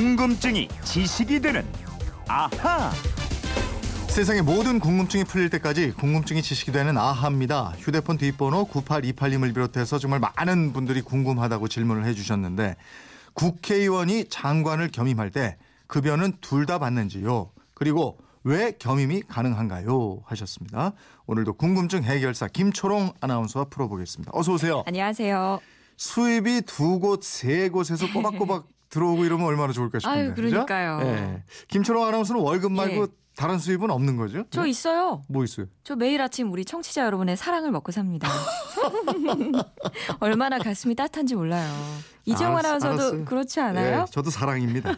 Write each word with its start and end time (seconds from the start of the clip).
궁금증이 0.00 0.68
지식이 0.84 1.40
되는 1.40 1.64
아하. 2.28 2.90
세상의 4.10 4.42
모든 4.42 4.78
궁금증이 4.78 5.24
풀릴 5.24 5.48
때까지 5.48 5.92
궁금증이 5.92 6.42
지식이 6.42 6.70
되는 6.70 6.98
아하입니다. 6.98 7.72
휴대폰 7.78 8.18
뒷번호 8.18 8.66
9828님을 8.66 9.54
비롯해서 9.54 9.98
정말 9.98 10.20
많은 10.20 10.74
분들이 10.74 11.00
궁금하다고 11.00 11.68
질문을 11.68 12.04
해주셨는데 12.04 12.76
국회의원이 13.32 14.26
장관을 14.28 14.88
겸임할 14.88 15.30
때 15.30 15.56
급여는 15.86 16.34
둘 16.42 16.66
다 16.66 16.78
받는지요? 16.78 17.52
그리고 17.72 18.18
왜 18.44 18.72
겸임이 18.78 19.22
가능한가요? 19.22 20.20
하셨습니다. 20.26 20.92
오늘도 21.24 21.54
궁금증 21.54 22.02
해결사 22.02 22.48
김초롱 22.48 23.14
아나운서와 23.22 23.64
풀어보겠습니다. 23.70 24.30
어서 24.34 24.52
오세요. 24.52 24.82
안녕하세요. 24.86 25.58
수입이 25.96 26.64
두 26.66 26.98
곳, 27.00 27.24
세 27.24 27.70
곳에서 27.70 28.12
꼬박꼬박 28.12 28.66
들어오고 28.90 29.24
이러면 29.24 29.46
얼마나 29.46 29.72
좋을까 29.72 29.98
싶은데. 29.98 30.18
아유, 30.20 30.34
그러니까요. 30.34 30.98
그죠? 30.98 31.10
예. 31.10 31.42
김초롱 31.68 32.04
아나운서는 32.04 32.40
월급 32.40 32.72
말고 32.72 33.02
예. 33.02 33.06
다른 33.36 33.58
수입은 33.58 33.90
없는 33.90 34.16
거죠? 34.16 34.44
저 34.50 34.62
네? 34.62 34.70
있어요. 34.70 35.22
뭐 35.28 35.44
있어요? 35.44 35.66
저 35.84 35.94
매일 35.94 36.22
아침 36.22 36.50
우리 36.50 36.64
청취자 36.64 37.04
여러분의 37.04 37.36
사랑을 37.36 37.70
먹고 37.70 37.92
삽니다. 37.92 38.28
얼마나 40.20 40.58
가슴이 40.58 40.94
따뜻한지 40.94 41.34
몰라요. 41.34 41.70
이정화 42.24 42.60
아나운서도. 42.60 43.26
그렇지 43.26 43.60
않아요? 43.60 44.06
예, 44.08 44.10
저도 44.10 44.30
사랑입니다. 44.30 44.90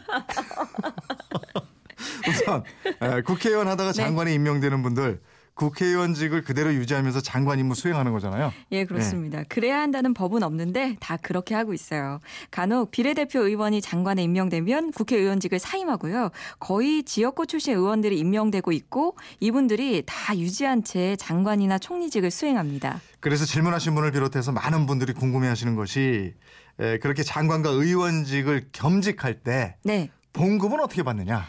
우선 2.29 2.63
예, 3.01 3.21
국회의원 3.21 3.67
하다가 3.67 3.91
네. 3.91 4.03
장관에 4.03 4.33
임명되는 4.33 4.81
분들 4.83 5.21
국회의원직을 5.59 6.43
그대로 6.43 6.73
유지하면서 6.73 7.19
장관 7.19 7.59
임무 7.59 7.75
수행하는 7.75 8.13
거잖아요. 8.13 8.53
예, 8.71 8.85
그렇습니다. 8.85 9.43
그래야 9.49 9.81
한다는 9.81 10.13
법은 10.13 10.41
없는데 10.41 10.95
다 11.01 11.17
그렇게 11.17 11.53
하고 11.53 11.73
있어요. 11.73 12.19
간혹 12.49 12.91
비례대표 12.91 13.41
의원이 13.41 13.81
장관에 13.81 14.23
임명되면 14.23 14.93
국회의원직을 14.93 15.59
사임하고요. 15.59 16.29
거의 16.59 17.03
지역구 17.03 17.45
출신 17.45 17.75
의원들이 17.75 18.17
임명되고 18.17 18.71
있고 18.71 19.17
이분들이 19.41 20.03
다 20.05 20.37
유지한 20.37 20.83
채 20.83 21.17
장관이나 21.17 21.77
총리직을 21.77 22.31
수행합니다. 22.31 23.01
그래서 23.19 23.43
질문하신 23.43 23.95
분을 23.95 24.13
비롯해서 24.13 24.53
많은 24.53 24.85
분들이 24.85 25.11
궁금해하시는 25.13 25.75
것이 25.75 26.33
에, 26.79 26.97
그렇게 26.99 27.21
장관과 27.23 27.69
의원직을 27.71 28.69
겸직할 28.71 29.41
때 29.41 29.75
네. 29.83 30.09
봉급은 30.31 30.79
어떻게 30.79 31.03
받느냐? 31.03 31.45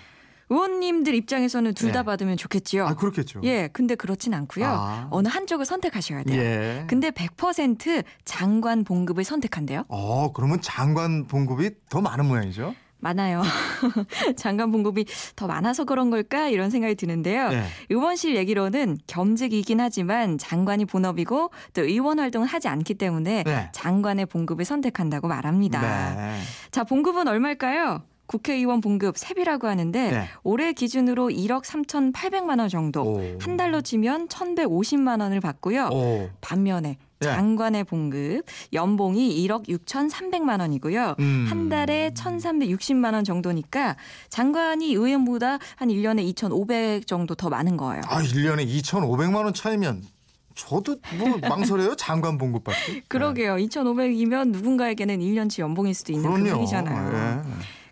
의원님들 0.51 1.15
입장에서는 1.15 1.75
둘다 1.75 2.01
네. 2.01 2.05
받으면 2.05 2.37
좋겠지요. 2.37 2.87
아 2.87 2.95
그렇겠죠. 2.95 3.41
예, 3.45 3.69
근데 3.73 3.95
그렇진 3.95 4.35
않고요. 4.35 4.67
아. 4.67 5.09
어느 5.11 5.29
한쪽을 5.29 5.65
선택하셔야 5.65 6.25
돼요. 6.25 6.41
예. 6.41 6.85
근데 6.89 7.11
100% 7.11 8.05
장관 8.25 8.85
봉급을 8.85 9.25
선택한대요. 9.25 9.85
어 9.89 10.33
그러면 10.33 10.61
장관 10.61 11.27
봉급이 11.27 11.71
더 11.89 12.01
많은 12.01 12.27
모양이죠? 12.27 12.75
많아요. 13.01 13.43
장관 14.37 14.71
봉급이 14.71 15.07
더 15.35 15.47
많아서 15.47 15.85
그런 15.85 16.11
걸까 16.11 16.49
이런 16.49 16.69
생각이 16.69 16.95
드는데요. 16.97 17.49
네. 17.49 17.65
의원실 17.89 18.37
얘기로는 18.37 18.99
겸직이긴 19.07 19.81
하지만 19.81 20.37
장관이 20.37 20.85
본업이고 20.85 21.51
또 21.73 21.83
의원 21.83 22.19
활동을 22.19 22.47
하지 22.47 22.69
않기 22.69 22.95
때문에 22.95 23.45
네. 23.45 23.71
장관의 23.73 24.27
봉급을 24.27 24.65
선택한다고 24.65 25.29
말합니다. 25.29 26.15
네. 26.15 26.41
자, 26.71 26.85
봉급은 26.85 27.27
얼마일까요? 27.27 28.03
국회의원 28.31 28.81
봉급 28.81 29.19
세비라고 29.19 29.67
하는데 29.67 30.11
네. 30.11 30.29
올해 30.45 30.73
기준으로 30.73 31.31
1억 31.31 31.65
3,800만 31.65 32.61
원 32.61 32.69
정도, 32.69 33.03
오. 33.03 33.39
한 33.41 33.57
달로 33.57 33.81
치면 33.81 34.29
1,150만 34.29 35.21
원을 35.21 35.41
받고요. 35.41 35.89
오. 35.93 36.31
반면에 36.41 36.97
네. 37.19 37.27
장관의 37.27 37.85
봉급 37.85 38.45
연봉이 38.73 39.37
1억 39.45 39.67
6,300만 39.69 40.61
원이고요. 40.61 41.17
음. 41.19 41.47
한 41.51 41.69
달에 41.69 42.13
1,360만 42.15 43.15
원 43.15 43.25
정도니까 43.25 43.97
장관이 44.29 44.93
의원보다 44.93 45.59
한 45.75 45.89
1년에 45.89 46.23
2,500 46.23 47.09
정도 47.09 47.35
더 47.35 47.49
많은 47.49 47.77
거예요. 47.77 48.03
아 48.07 48.23
1년에 48.23 48.65
2,500만 48.65 49.45
원 49.45 49.53
차이면 49.53 50.05
저도 50.55 50.97
뭐 51.19 51.37
망설여요 51.51 51.97
장관 51.97 52.39
봉급 52.39 52.63
받기. 52.63 53.03
그러게요. 53.09 53.57
2,500이면 53.57 54.51
누군가에게는 54.53 55.19
1년치 55.19 55.59
연봉일 55.59 55.95
수도 55.95 56.13
있는 56.13 56.31
그럼요. 56.31 56.53
금액이잖아요. 56.53 57.43
예. 57.45 57.51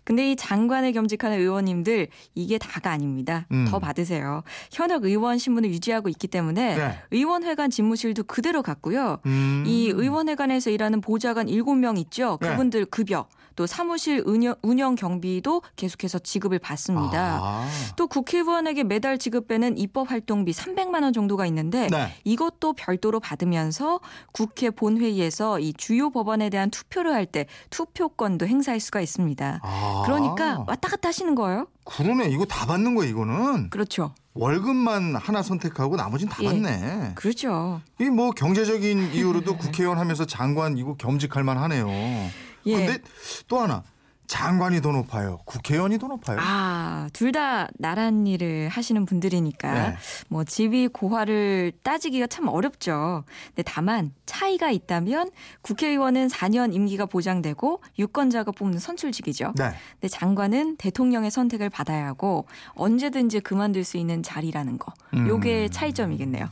근데 0.09 0.31
이 0.31 0.35
장관에 0.35 0.91
겸직하는 0.91 1.37
의원님들 1.37 2.07
이게 2.33 2.57
다가 2.57 2.89
아닙니다. 2.89 3.45
음. 3.51 3.67
더 3.69 3.77
받으세요. 3.77 4.41
현역 4.71 5.05
의원 5.05 5.37
신분을 5.37 5.69
유지하고 5.69 6.09
있기 6.09 6.27
때문에 6.27 6.75
네. 6.77 6.99
의원회관 7.11 7.69
집무실도 7.69 8.23
그대로 8.23 8.63
갔고요. 8.63 9.19
음. 9.27 9.65
이 9.67 9.89
의원회관에서 9.89 10.71
일하는 10.71 10.99
보좌관 10.99 11.45
7명 11.45 11.99
있죠. 11.99 12.39
네. 12.41 12.49
그분들 12.49 12.85
급여 12.85 13.27
또 13.55 13.67
사무실 13.67 14.23
운영, 14.25 14.55
운영 14.61 14.95
경비도 14.95 15.61
계속해서 15.75 16.19
지급을 16.19 16.59
받습니다. 16.59 17.39
아. 17.41 17.67
또 17.97 18.07
국회의원에게 18.07 18.85
매달 18.85 19.17
지급되는 19.17 19.77
입법 19.77 20.09
활동비 20.09 20.53
300만 20.53 21.03
원 21.03 21.11
정도가 21.11 21.45
있는데 21.47 21.87
네. 21.87 22.13
이것도 22.23 22.71
별도로 22.73 23.19
받으면서 23.19 23.99
국회 24.31 24.69
본회의에서 24.69 25.59
이 25.59 25.73
주요 25.73 26.09
법안에 26.09 26.49
대한 26.49 26.71
투표를 26.71 27.13
할 27.13 27.25
때 27.25 27.45
투표권도 27.69 28.47
행사할 28.47 28.79
수가 28.79 29.01
있습니다. 29.01 29.59
아. 29.61 29.98
그러니까 30.05 30.63
왔다 30.67 30.89
갔다 30.89 31.09
하시는 31.09 31.35
거예요. 31.35 31.67
그러네 31.85 32.29
이거 32.29 32.45
다 32.45 32.65
받는 32.65 32.95
거야 32.95 33.07
이거는 33.07 33.69
그렇죠. 33.69 34.13
월급만 34.33 35.15
하나 35.15 35.41
선택하고 35.43 35.95
나머지는 35.95 36.31
다 36.31 36.37
예. 36.43 36.47
받네. 36.47 37.11
그렇죠. 37.15 37.81
이 37.99 38.05
뭐 38.05 38.31
경제적인 38.31 39.11
이유로도 39.13 39.57
국회의원 39.57 39.97
하면서 39.97 40.25
장관 40.25 40.77
이거 40.77 40.95
겸직할 40.95 41.43
만하네요. 41.43 41.87
예. 42.65 42.75
근데 42.75 42.99
또 43.47 43.59
하나 43.59 43.83
장관이 44.39 44.79
더 44.81 44.91
높아요. 44.91 45.39
국회의원이 45.45 45.97
더 45.97 46.07
높아요. 46.07 46.37
아, 46.39 47.09
둘 47.13 47.29
다 47.31 47.67
나란 47.77 48.25
일을 48.25 48.69
하시는 48.69 49.05
분들이니까 49.05 49.73
네. 49.73 49.95
뭐 50.29 50.43
지위 50.43 50.87
고하를 50.87 51.71
따지기가 51.83 52.25
참 52.27 52.47
어렵죠. 52.47 53.23
근데 53.49 53.61
다만 53.63 54.11
차이가 54.25 54.71
있다면 54.71 55.29
국회의원은 55.61 56.27
4년 56.27 56.73
임기가 56.73 57.05
보장되고 57.05 57.81
유권자가 57.99 58.51
뽑는 58.51 58.79
선출직이죠. 58.79 59.53
네. 59.57 59.71
근데 59.93 60.07
장관은 60.07 60.77
대통령의 60.77 61.29
선택을 61.31 61.69
받아야 61.69 62.07
하고 62.07 62.45
언제든지 62.73 63.39
그만둘 63.41 63.83
수 63.83 63.97
있는 63.97 64.21
자리라는 64.23 64.77
거. 64.79 64.91
요게 65.27 65.63
음. 65.65 65.69
차이점이겠네요. 65.71 66.49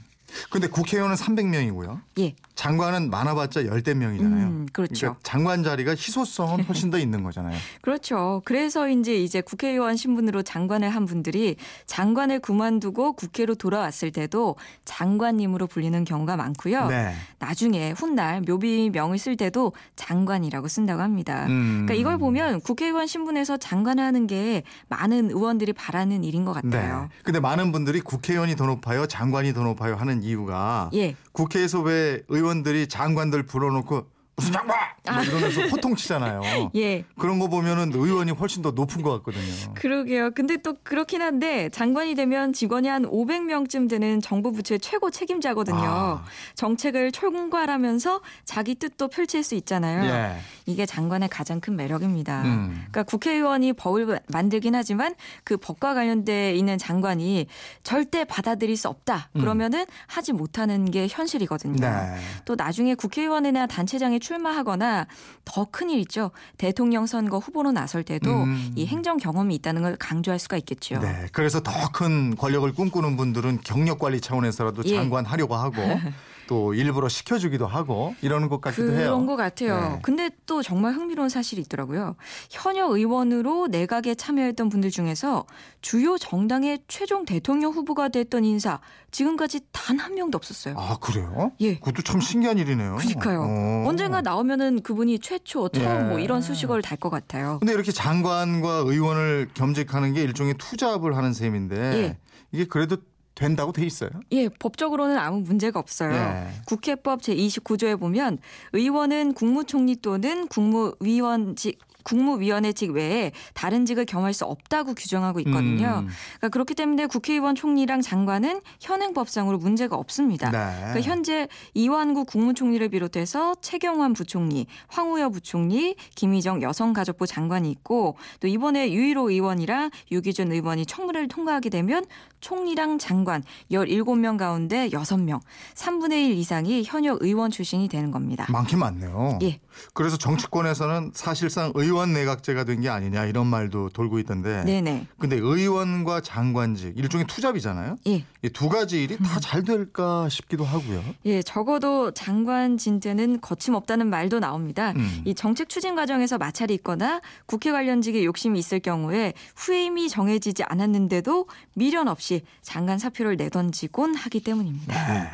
근데 0.52 0.68
국회의원은 0.68 1.16
300명이고요. 1.16 2.00
예. 2.20 2.36
장관은 2.58 3.12
많아봤자 3.12 3.68
열대 3.68 3.94
명이잖아요. 3.94 4.48
음, 4.48 4.68
그렇죠. 4.74 5.00
그러니까 5.00 5.20
장관 5.22 5.64
자리가 5.64 5.92
희소성은 5.92 6.64
훨씬 6.64 6.90
더 6.90 6.98
있는 6.98 7.24
거잖아요. 7.24 7.56
그렇죠. 7.82 8.42
그래서 8.46 8.90
이제 8.90 9.16
이제 9.16 9.42
국회의원 9.42 9.96
신분으로 9.96 10.42
장관을 10.42 10.90
한 10.90 11.06
분들이 11.06 11.56
장관을 11.86 12.40
그만두고 12.40 13.14
국회로 13.14 13.56
돌아왔을 13.56 14.12
때도 14.12 14.56
장관님으로 14.86 15.68
불리는 15.68 16.04
경우가 16.04 16.36
많고요. 16.36 16.88
네. 16.88 17.14
나중에 17.38 17.92
훗날 17.92 18.42
묘비명을 18.42 19.20
쓸 19.20 19.38
때도 19.38 19.74
장관이라고 19.96 20.68
쓴다고 20.68 21.04
합니다. 21.04 21.46
음. 21.46 21.86
그러니까 21.86 21.94
이걸 21.94 22.18
보면 22.18 22.62
국회의원 22.62 23.06
신분에서 23.06 23.58
장관을 23.58 24.04
하는 24.04 24.26
게 24.26 24.64
많은 24.90 25.30
의원들이 25.30 25.74
바라는 25.74 26.24
일인 26.24 26.44
것 26.44 26.54
같아요. 26.54 27.04
네. 27.04 27.10
근데 27.24 27.40
많은 27.40 27.72
분들이 27.72 28.02
국회의원이 28.02 28.56
더 28.56 28.66
높아요, 28.66 29.06
장관이 29.06 29.54
더 29.54 29.62
높아요 29.62 29.96
하는 29.96 30.24
이유가 30.24 30.90
예. 30.96 31.16
국회에서 31.38 31.82
왜 31.82 32.24
의원들이 32.30 32.88
장관들 32.88 33.44
불러놓고 33.44 34.08
무슨 34.38 34.54
장관 34.54 34.78
뭐 35.04 35.24
이러면서 35.24 35.62
호통 35.64 35.96
치잖아요. 35.96 36.42
예. 36.76 37.04
그런 37.18 37.40
거 37.40 37.48
보면은 37.48 37.92
의원이 37.92 38.32
훨씬 38.32 38.62
더 38.62 38.70
높은 38.70 39.02
것 39.02 39.12
같거든요. 39.18 39.74
그러게요. 39.74 40.30
근데 40.32 40.58
또 40.58 40.76
그렇긴 40.84 41.24
한데 41.24 41.70
장관이 41.70 42.14
되면 42.14 42.54
직원이 42.54 42.88
한 42.88 43.04
500명쯤 43.04 43.90
되는 43.90 44.22
정부 44.22 44.52
부처의 44.52 44.80
최고 44.80 45.10
책임자거든요. 45.10 45.78
아. 45.80 46.24
정책을 46.54 47.12
총괄하면서 47.12 48.22
자기 48.46 48.76
뜻도 48.76 49.08
펼칠 49.08 49.44
수 49.44 49.56
있잖아요. 49.56 50.06
예. 50.06 50.38
이게 50.68 50.86
장관의 50.86 51.30
가장 51.30 51.60
큰 51.60 51.76
매력입니다. 51.76 52.44
음. 52.44 52.86
그러니까 52.92 53.04
국회의원이 53.04 53.74
법을 53.74 54.20
만들긴 54.28 54.76
하지만 54.76 55.16
그 55.46 55.58
법과 55.58 55.96
관련돼 55.96 56.54
있는 56.54 56.78
장관이 56.78 57.48
절대 57.82 58.24
받아들일 58.24 58.78
수 58.78 58.88
없다. 58.88 59.30
그러면은 59.34 59.86
하지 60.06 60.32
못하는 60.34 60.92
게 60.92 61.08
현실이거든요. 61.10 61.78
음. 61.78 61.80
네. 61.80 62.18
또 62.46 62.54
나중에 62.56 62.94
국회의원이나 62.94 63.66
단체장에 63.66 64.20
출마하거나 64.28 65.08
더 65.46 65.66
큰일 65.72 66.00
있죠. 66.02 66.32
대통령 66.58 67.06
선거 67.06 67.40
후보로 67.40 67.72
나설 67.72 68.04
때도 68.04 68.44
음. 68.44 68.74
이 68.76 68.86
행정 68.86 69.18
경험이 69.18 69.56
있다는 69.56 69.82
걸 69.82 69.96
강조할 69.96 70.38
수가 70.40 70.58
있겠죠. 70.58 71.00
네. 71.00 71.28
그래서 71.32 71.62
더 71.62 71.72
큰 71.94 72.36
권력을 72.36 72.72
꿈꾸는 72.74 73.16
분들은 73.16 73.62
경력 73.64 74.00
관리 74.00 74.20
차원에서라도 74.20 74.84
예. 74.86 74.96
장관 74.96 75.26
하려고 75.26 75.56
하고 75.56 75.82
또 76.48 76.74
일부러 76.74 77.10
시켜주기도 77.10 77.68
하고 77.68 78.16
이러는 78.22 78.50
것 78.50 78.62
같기도 78.62 78.88
그런 78.88 79.00
해요. 79.00 79.26
것 79.26 79.36
같아요. 79.36 79.80
네. 79.80 80.00
근데 80.02 80.30
또 80.46 80.62
정말 80.64 80.94
흥미로운 80.94 81.30
사실이 81.30 81.62
있더라고요. 81.64 82.16
현역 82.50 82.92
의원으로 82.92 83.68
내각에 83.68 84.16
참여했던 84.16 84.70
분들 84.70 84.90
중에서 84.90 85.46
주요 85.82 86.18
정당의 86.18 86.80
최종 86.88 87.26
대통령 87.26 87.72
후보가 87.74 88.10
됐던 88.10 88.46
인사 88.46 88.80
지금까지 89.12 89.62
단 89.72 89.98
한 89.98 90.14
명도 90.14 90.38
없었어요. 90.38 90.76
아 90.78 90.96
그래요? 91.02 91.52
예. 91.60 91.76
그것도 91.80 92.04
참 92.04 92.22
신기한 92.22 92.58
일이네요. 92.60 92.98
그니까요. 92.98 93.42
어. 93.42 93.84
언젠가 93.88 94.22
나오면은 94.22 94.82
그분이 94.84 95.20
최초, 95.20 95.68
처음 95.70 95.86
예. 96.06 96.10
뭐 96.10 96.20
이런 96.20 96.42
수식어를 96.42 96.82
달 96.84 96.98
것 96.98 97.10
같아요. 97.10 97.58
근데 97.60 97.74
이렇게 97.74 97.92
장관과 97.92 98.84
의원을 98.88 99.50
겸직하는 99.54 100.14
게 100.14 100.22
일종의 100.24 100.56
투잡을 100.58 101.16
하는 101.18 101.34
셈인데 101.34 101.76
예. 101.96 102.18
이게 102.52 102.66
그래도 102.66 102.98
된다고 103.38 103.72
돼 103.72 103.86
있어요. 103.86 104.10
예, 104.32 104.50
법적으로는 104.50 105.18
아무 105.18 105.42
문제가 105.42 105.80
없어요. 105.80 106.12
예. 106.12 106.62
국회법 106.66 107.22
제29조에 107.22 108.00
보면 108.00 108.40
의원은 108.74 109.34
국무총리 109.34 109.96
또는 109.98 110.48
국무위원직 110.48 111.80
국무위원회직 112.08 112.92
외에 112.92 113.34
다른 113.54 113.86
직을 113.86 114.06
겸할 114.06 114.34
수 114.34 114.46
없다고 114.46 114.94
규정하고 114.94 115.42
있거든요. 115.42 116.04
음. 116.06 116.08
그러니까 116.38 116.50
그렇기 116.50 116.74
때문에 116.74 117.06
국회의원 117.08 117.54
총리랑 117.54 118.02
장관은 118.02 118.62
현행법상으로 118.80 119.58
문제가 119.58 119.98
없습니다. 119.98 120.50
네. 120.50 120.76
그러니까 120.80 121.02
현재 121.02 121.50
이완구 121.74 122.24
국무총리를 122.26 122.88
비롯해서 122.88 123.56
최경환 123.62 124.14
부총리, 124.14 124.68
황우여 124.88 125.30
부총리, 125.30 125.96
김희정 126.16 126.62
여성가족부 126.62 127.28
장관이 127.28 127.70
있고 127.72 128.16
또 128.40 128.48
이번에 128.48 128.94
유일호 128.94 129.30
의원이랑 129.30 129.92
유기준 130.12 130.54
의원이 130.54 130.86
청문회를 130.86 131.28
통과하게 131.28 131.70
되면 131.70 132.06
총리랑 132.40 133.00
장관 133.00 133.44
17명 133.72 134.38
가운데 134.38 134.90
6명, 134.90 135.42
3분의 135.74 136.30
1 136.30 136.38
이상이 136.38 136.84
현역 136.86 137.22
의원 137.22 137.52
출신이 137.52 137.90
되는 137.90 138.12
겁니다. 138.12 138.46
많긴 138.50 138.80
많네요. 138.80 139.40
예. 139.42 139.60
그래서 139.94 140.18
정치권에서는 140.18 141.12
사실상 141.14 141.72
의원 141.76 141.97
내각제가 142.06 142.64
된 142.64 142.78
게 142.82 142.90
아니냐 142.90 143.26
이런 143.26 143.48
말도 143.48 143.90
돌고 143.90 144.20
있던데. 144.20 144.64
네네. 144.64 145.08
근데 145.18 145.36
의원과 145.38 146.22
장관직 146.22 146.98
일종의 146.98 147.26
투잡이잖아요. 147.28 147.98
예. 148.08 148.24
이두 148.44 148.70
가지 148.70 149.04
일이 149.04 149.18
다 149.18 149.40
잘 149.40 149.64
될까 149.64 150.30
싶기도 150.30 150.64
하고요. 150.64 151.04
예, 151.26 151.42
적어도 151.42 152.12
장관 152.12 152.78
진퇴는 152.78 153.42
거침없다는 153.42 154.08
말도 154.08 154.40
나옵니다. 154.40 154.92
음. 154.96 155.22
이 155.26 155.34
정책 155.34 155.70
추진 155.70 155.96
과정에서 155.96 156.38
마찰이 156.38 156.74
있거나 156.76 157.22
국회 157.48 157.72
관련직에 157.72 158.24
욕심이 158.26 158.60
있을 158.60 158.80
경우에 158.80 159.34
후임이 159.56 160.10
정해지지 160.10 160.64
않았는데도 160.64 161.48
미련 161.76 162.08
없이 162.08 162.42
장관 162.62 163.00
사표를 163.00 163.38
내던지곤 163.38 164.16
하기 164.16 164.42
때문입니다. 164.42 165.14
네. 165.14 165.30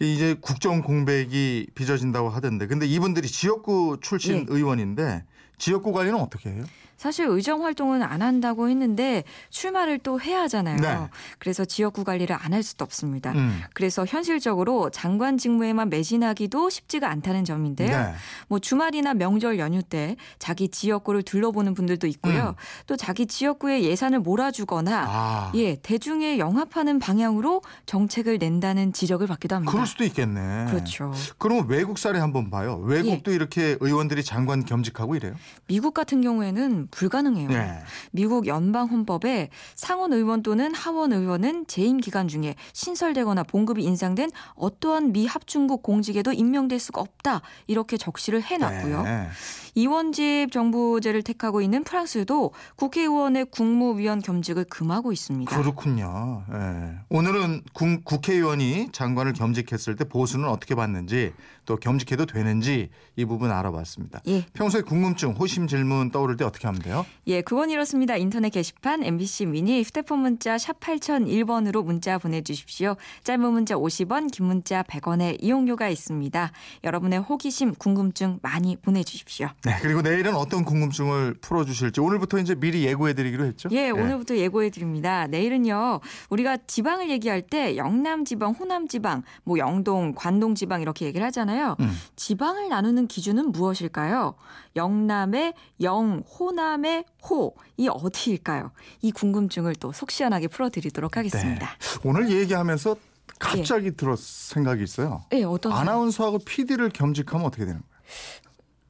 이제 0.00 0.36
국정 0.40 0.82
공백이 0.82 1.68
빚어진다고 1.74 2.28
하던데 2.28 2.66
근데 2.66 2.86
이분들이 2.86 3.26
지역구 3.28 3.98
출신 4.02 4.36
예. 4.40 4.44
의원인데 4.48 5.24
지역구 5.58 5.92
관리는 5.92 6.18
어떻게 6.18 6.50
해요? 6.50 6.64
사실 6.96 7.26
의정 7.28 7.64
활동은 7.64 8.02
안 8.02 8.22
한다고 8.22 8.68
했는데 8.68 9.22
출마를 9.50 9.98
또 9.98 10.20
해야 10.20 10.40
하잖아요. 10.42 10.76
네. 10.80 11.08
그래서 11.38 11.64
지역구 11.64 12.02
관리를 12.04 12.34
안 12.38 12.56
할 12.56 12.62
수도 12.62 12.84
없습니다. 12.84 13.32
음. 13.32 13.60
그래서 13.74 14.06
현실적으로 14.06 14.88
장관 14.88 15.36
직무에만 15.36 15.90
매진하기도 15.90 16.70
쉽지가 16.70 17.10
않다는 17.10 17.44
점인데요. 17.44 17.90
네. 17.90 18.12
뭐 18.48 18.58
주말이나 18.58 19.12
명절 19.12 19.58
연휴 19.58 19.82
때 19.82 20.16
자기 20.38 20.68
지역구를 20.68 21.22
둘러보는 21.22 21.74
분들도 21.74 22.06
있고요. 22.06 22.54
또 22.86 22.96
자기 22.96 23.26
지역구에 23.26 23.82
예산을 23.82 24.20
몰아주거나 24.20 25.02
음. 25.02 25.06
아, 25.06 25.52
예 25.54 25.76
대중에 25.76 26.38
영합하는 26.38 26.98
방향으로 26.98 27.60
정책을 27.84 28.38
낸다는 28.38 28.94
지적을 28.94 29.26
받기도 29.26 29.54
합니다. 29.56 29.70
그럴 29.72 29.86
수도 29.86 30.04
있겠네. 30.04 30.66
그렇죠. 30.70 31.12
그러면 31.36 31.66
외국 31.68 31.98
사례 31.98 32.18
한번 32.20 32.48
봐요. 32.48 32.76
외국도 32.84 33.32
이렇게 33.32 33.76
의원들이 33.80 34.24
장관 34.24 34.64
겸직하고 34.64 35.14
이래요? 35.14 35.34
미국 35.66 35.92
같은 35.92 36.22
경우에는 36.22 36.85
불가능해요. 36.90 37.48
네. 37.48 37.80
미국 38.12 38.46
연방 38.46 38.88
헌법에 38.88 39.50
상원 39.74 40.12
의원 40.12 40.42
또는 40.42 40.74
하원 40.74 41.12
의원은 41.12 41.66
재임 41.66 41.98
기간 41.98 42.28
중에 42.28 42.54
신설되거나 42.72 43.44
봉급이 43.44 43.82
인상된 43.82 44.30
어떠한 44.54 45.12
미 45.12 45.26
합중국 45.26 45.82
공직에도 45.82 46.32
임명될 46.32 46.78
수가 46.78 47.00
없다 47.00 47.42
이렇게 47.66 47.96
적시를 47.96 48.42
해놨고요. 48.42 49.02
네. 49.02 49.28
이원집 49.74 50.52
정부제를 50.52 51.22
택하고 51.22 51.60
있는 51.60 51.84
프랑스도 51.84 52.52
국회의원의 52.76 53.46
국무위원 53.50 54.20
겸직을 54.20 54.64
금하고 54.64 55.12
있습니다. 55.12 55.54
그렇군요. 55.54 56.44
예. 56.50 56.94
오늘은 57.10 57.62
국, 57.74 58.02
국회의원이 58.04 58.88
장관을 58.92 59.34
겸직했을 59.34 59.96
때 59.96 60.04
보수는 60.04 60.48
어떻게 60.48 60.74
받는지 60.74 61.34
또 61.66 61.76
겸직해도 61.76 62.24
되는지 62.24 62.88
이 63.16 63.24
부분 63.26 63.50
알아봤습니다. 63.50 64.20
예, 64.28 64.46
평소에 64.54 64.80
궁금증, 64.80 65.32
호심 65.32 65.66
질문 65.66 66.10
떠오를 66.10 66.36
때 66.36 66.44
어떻게 66.44 66.66
하면 66.76 66.82
돼요? 66.82 67.06
예, 67.26 67.40
그건 67.40 67.70
이렇습니다. 67.70 68.16
인터넷 68.16 68.50
게시판 68.50 69.02
MBC 69.02 69.46
미니 69.46 69.82
휴대폰 69.82 70.20
문자 70.20 70.58
샵 70.58 70.78
8001번으로 70.80 71.84
문자 71.84 72.18
보내주십시오. 72.18 72.96
짧은 73.24 73.40
문자 73.52 73.74
50원, 73.74 74.30
긴 74.30 74.46
문자 74.46 74.82
100원의 74.82 75.42
이용료가 75.42 75.88
있습니다. 75.88 76.52
여러분의 76.84 77.20
호기심, 77.20 77.74
궁금증 77.74 78.38
많이 78.42 78.76
보내주십시오. 78.76 79.48
네. 79.64 79.76
그리고 79.82 80.02
내일은 80.02 80.34
어떤 80.34 80.64
궁금증을 80.64 81.34
풀어주실지 81.40 82.00
오늘부터 82.00 82.38
이제 82.38 82.54
미리 82.54 82.84
예고해드리기로 82.84 83.44
했죠? 83.46 83.68
예, 83.72 83.90
오늘부터 83.90 84.36
예고해 84.36 84.70
드립니다. 84.70 85.26
내일은요, 85.26 86.00
우리가 86.30 86.58
지방을 86.66 87.10
얘기할 87.10 87.42
때 87.42 87.76
영남 87.76 88.24
지방, 88.24 88.52
호남 88.52 88.88
지방, 88.88 89.22
뭐 89.44 89.58
영동, 89.58 90.14
관동 90.14 90.54
지방 90.54 90.82
이렇게 90.82 91.06
얘기를 91.06 91.26
하잖아요. 91.26 91.76
음. 91.80 91.90
지방을 92.16 92.68
나누는 92.68 93.06
기준은 93.06 93.52
무엇일까요? 93.52 94.34
영남의 94.76 95.54
영, 95.80 96.22
호남 96.38 96.65
의 96.84 97.04
호, 97.28 97.54
이 97.76 97.88
어디일까요? 97.88 98.72
이 99.02 99.12
궁금증을 99.12 99.74
또 99.76 99.92
속 99.92 100.10
시원하게 100.10 100.48
풀어드리도록 100.48 101.16
하겠습니다. 101.16 101.68
오늘 102.04 102.30
얘기하면서 102.30 102.96
갑자기 103.38 103.96
들었 103.96 104.18
생각이 104.18 104.82
있어요. 104.82 105.24
예, 105.32 105.42
어떤 105.44 105.72
아나운서하고 105.72 106.38
PD를 106.40 106.88
겸직하면 106.90 107.46
어떻게 107.46 107.64
되는 107.64 107.80
거예요? 107.80 107.96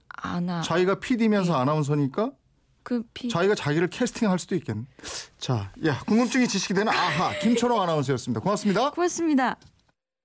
아나 0.09 0.63
자기가 0.63 0.99
PD면서 1.01 1.55
아나운서니까 1.57 2.33
그 2.83 3.03
피. 3.15 3.29
자기가 3.29 3.55
자기를 3.55 3.89
캐스팅할 3.91 4.39
수도 4.39 4.55
있겠네. 4.55 4.85
자, 5.39 5.73
야 5.85 5.99
궁금증이 6.07 6.49
지식이 6.49 6.75
되는 6.75 6.93
아하 6.93 7.39
김초롱 7.41 7.81
아나운서였습니다. 7.83 8.41
고맙습니다. 8.41 8.91
고맙습니다. 8.91 9.57